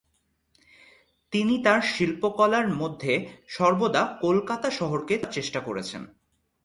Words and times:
তিনি 1.33 1.55
তার 1.63 1.81
শিল্পকলার 1.81 2.67
মধ্যে 2.75 3.13
সর্বদা 3.47 4.03
কলকাতা 4.21 4.69
শহরকে 4.71 5.13
তুলে 5.15 5.21
ধরার 5.21 5.33
চেষ্টা 5.33 5.59
করেছেন। 5.59 6.01